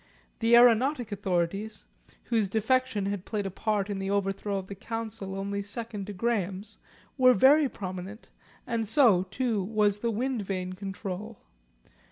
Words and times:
The 0.39 0.55
aeronautic 0.55 1.11
authorities, 1.11 1.85
whose 2.23 2.49
defection 2.49 3.05
had 3.05 3.23
played 3.23 3.45
a 3.45 3.51
part 3.51 3.87
in 3.87 3.99
the 3.99 4.09
overthrow 4.09 4.57
of 4.57 4.65
the 4.65 4.73
Council 4.73 5.35
only 5.35 5.61
second 5.61 6.07
to 6.07 6.13
Graham's, 6.13 6.79
were 7.19 7.35
very 7.35 7.69
prominent, 7.69 8.31
and 8.65 8.87
so, 8.87 9.27
too, 9.29 9.61
was 9.63 9.99
the 9.99 10.09
Wind 10.09 10.41
Vane 10.41 10.73
Control. 10.73 11.37